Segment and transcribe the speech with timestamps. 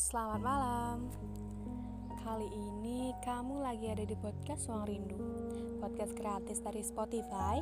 [0.00, 1.12] Selamat malam.
[2.24, 5.20] Kali ini kamu lagi ada di podcast Ruang Rindu,
[5.76, 7.60] podcast gratis dari Spotify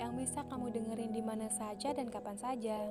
[0.00, 2.88] yang bisa kamu dengerin di mana saja dan kapan saja.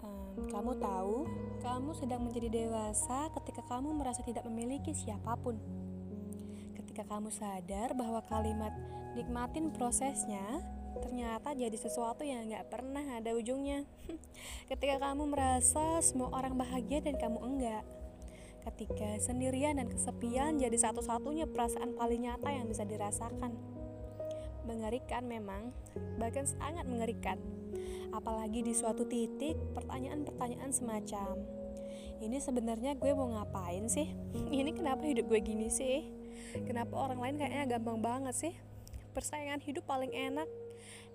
[0.00, 1.28] Um, kamu tahu,
[1.60, 5.60] kamu sedang menjadi dewasa ketika kamu merasa tidak memiliki siapa pun.
[6.80, 8.72] Ketika kamu sadar bahwa kalimat
[9.12, 10.64] nikmatin prosesnya
[10.98, 13.86] ternyata jadi sesuatu yang nggak pernah ada ujungnya.
[14.70, 17.84] Ketika kamu merasa semua orang bahagia dan kamu enggak.
[18.66, 23.54] Ketika sendirian dan kesepian jadi satu-satunya perasaan paling nyata yang bisa dirasakan.
[24.68, 25.72] Mengerikan memang,
[26.20, 27.40] bahkan sangat mengerikan.
[28.10, 31.38] Apalagi di suatu titik pertanyaan-pertanyaan semacam
[32.20, 34.12] ini sebenarnya gue mau ngapain sih?
[34.60, 36.04] Ini kenapa hidup gue gini sih?
[36.68, 38.54] Kenapa orang lain kayaknya gampang banget sih?
[39.16, 40.44] Persaingan hidup paling enak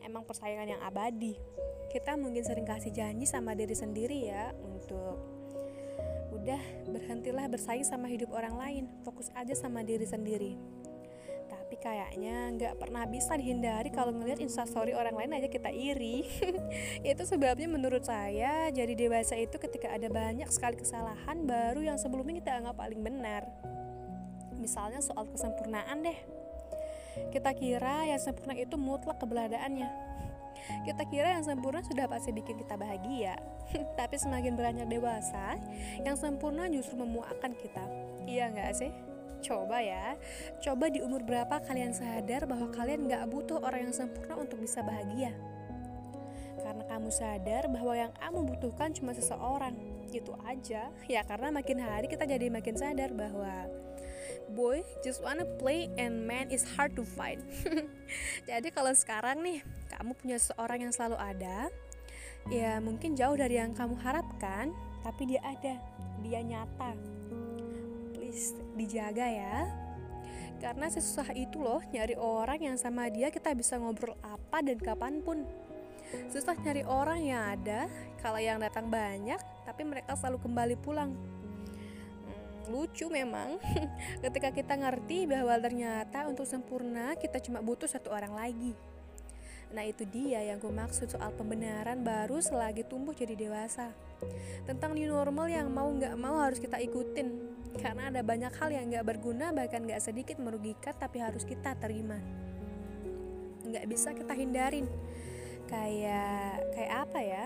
[0.05, 1.35] emang persaingan yang abadi.
[1.89, 5.17] Kita mungkin sering kasih janji sama diri sendiri ya untuk
[6.35, 8.83] udah berhentilah bersaing sama hidup orang lain.
[9.01, 10.53] Fokus aja sama diri sendiri.
[11.45, 16.21] Tapi kayaknya nggak pernah bisa dihindari kalau ngelihat instastory orang lain aja kita iri.
[17.09, 22.37] Itu sebabnya menurut saya jadi dewasa itu ketika ada banyak sekali kesalahan baru yang sebelumnya
[22.41, 23.49] kita anggap paling benar.
[24.61, 26.44] Misalnya soal kesempurnaan deh
[27.31, 29.89] kita kira yang sempurna itu mutlak keberadaannya.
[30.87, 33.37] Kita kira yang sempurna sudah pasti bikin kita bahagia.
[33.99, 35.59] Tapi semakin beranjak dewasa,
[36.01, 37.83] yang sempurna justru memuakkan kita.
[38.25, 38.91] Iya nggak sih?
[39.45, 40.17] Coba ya,
[40.63, 44.81] coba di umur berapa kalian sadar bahwa kalian nggak butuh orang yang sempurna untuk bisa
[44.81, 45.35] bahagia.
[46.65, 49.77] Karena kamu sadar bahwa yang kamu butuhkan cuma seseorang,
[50.09, 50.89] itu aja.
[51.05, 53.69] Ya karena makin hari kita jadi makin sadar bahwa
[54.53, 57.41] boy just wanna play and man is hard to find
[58.49, 61.71] jadi kalau sekarang nih kamu punya seorang yang selalu ada
[62.53, 64.69] ya mungkin jauh dari yang kamu harapkan
[65.01, 65.77] tapi dia ada
[66.25, 66.97] dia nyata.
[68.17, 69.69] Please dijaga ya.
[70.57, 75.21] Karena sesusah itu loh nyari orang yang sama dia kita bisa ngobrol apa dan kapan
[75.21, 75.45] pun.
[76.33, 77.85] Susah nyari orang yang ada
[78.21, 81.13] kalau yang datang banyak tapi mereka selalu kembali pulang
[82.69, 83.57] lucu memang.
[84.23, 88.73] Ketika kita ngerti bahwa ternyata untuk sempurna kita cuma butuh satu orang lagi.
[89.73, 93.91] Nah itu dia yang gue maksud soal pembenaran baru selagi tumbuh jadi dewasa.
[94.63, 97.57] Tentang new normal yang mau nggak mau harus kita ikutin.
[97.75, 102.21] Karena ada banyak hal yang nggak berguna bahkan nggak sedikit merugikan tapi harus kita terima.
[103.67, 104.87] Nggak bisa kita hindarin.
[105.65, 107.45] Kayak kayak apa ya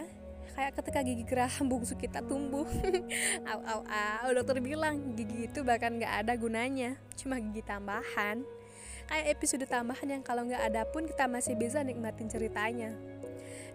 [0.60, 2.68] kayak ketika gigi geraham bungsu kita tumbuh.
[3.52, 4.28] Au au au.
[4.36, 8.44] Dokter bilang gigi itu bahkan nggak ada gunanya cuma gigi tambahan.
[9.08, 12.92] Kayak episode tambahan yang kalau nggak ada pun kita masih bisa nikmatin ceritanya.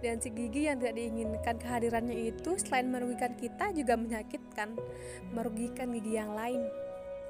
[0.04, 4.76] Dan si gigi yang tidak diinginkan kehadirannya itu selain merugikan kita juga menyakitkan
[5.32, 6.68] merugikan gigi yang lain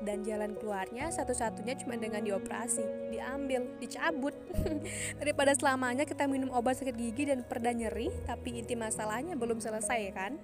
[0.02, 4.34] dan jalan keluarnya satu-satunya cuma dengan dioperasi, diambil, dicabut.
[5.20, 10.02] Daripada selamanya kita minum obat sakit gigi dan perda nyeri, tapi inti masalahnya belum selesai
[10.10, 10.34] kan?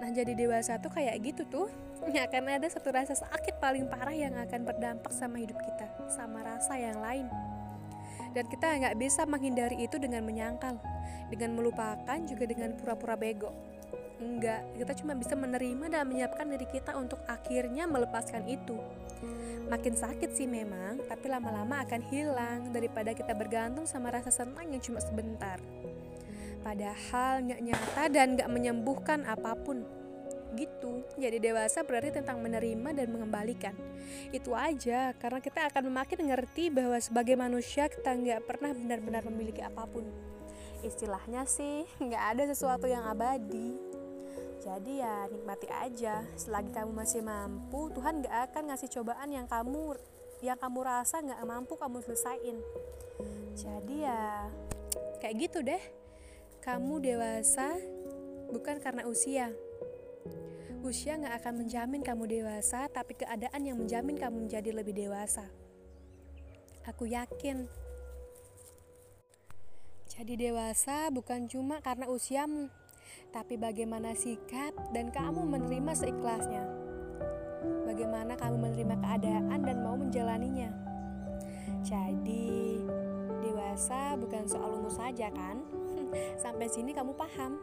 [0.00, 1.68] Nah jadi dewasa tuh kayak gitu tuh
[2.16, 6.40] Ya karena ada satu rasa sakit paling parah yang akan berdampak sama hidup kita Sama
[6.40, 7.28] rasa yang lain
[8.32, 10.80] Dan kita nggak bisa menghindari itu dengan menyangkal
[11.28, 13.52] Dengan melupakan juga dengan pura-pura bego
[14.20, 18.76] enggak kita cuma bisa menerima dan menyiapkan diri kita untuk akhirnya melepaskan itu.
[19.72, 24.82] Makin sakit sih memang tapi lama-lama akan hilang daripada kita bergantung sama rasa senang yang
[24.82, 25.56] cuma sebentar.
[26.60, 29.86] Padahal nggak nyata dan nggak menyembuhkan apa pun.
[30.52, 33.72] Gitu jadi dewasa berarti tentang menerima dan mengembalikan.
[34.34, 39.64] Itu aja karena kita akan makin mengerti bahwa sebagai manusia kita nggak pernah benar-benar memiliki
[39.64, 40.04] apa pun.
[40.80, 43.89] Istilahnya sih nggak ada sesuatu yang abadi
[44.60, 46.20] jadi ya nikmati aja.
[46.36, 49.96] Selagi kamu masih mampu, Tuhan gak akan ngasih cobaan yang kamu
[50.44, 52.60] yang kamu rasa gak mampu kamu selesain.
[53.56, 54.48] Jadi ya
[55.24, 55.80] kayak gitu deh.
[56.60, 57.72] Kamu dewasa
[58.52, 59.48] bukan karena usia.
[60.84, 65.48] Usia gak akan menjamin kamu dewasa, tapi keadaan yang menjamin kamu menjadi lebih dewasa.
[66.88, 67.68] Aku yakin.
[70.08, 72.68] Jadi dewasa bukan cuma karena usiamu,
[73.30, 76.64] tapi bagaimana sikap dan kamu menerima seikhlasnya.
[77.86, 80.70] Bagaimana kamu menerima keadaan dan mau menjalaninya.
[81.82, 82.80] Jadi,
[83.40, 85.62] dewasa bukan soal umur saja kan?
[86.42, 87.58] Sampai sini kamu paham.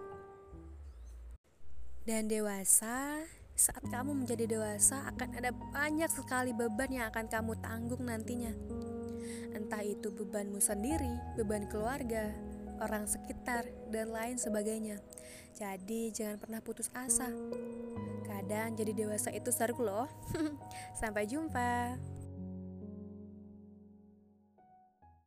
[2.08, 3.28] Dan dewasa,
[3.58, 8.54] saat kamu menjadi dewasa akan ada banyak sekali beban yang akan kamu tanggung nantinya.
[9.52, 12.32] Entah itu bebanmu sendiri, beban keluarga,
[12.82, 15.00] orang sekitar, dan lain sebagainya.
[15.58, 17.30] Jadi, jangan pernah putus asa.
[18.26, 20.08] Kadang jadi dewasa itu seru loh.
[21.02, 21.98] Sampai jumpa.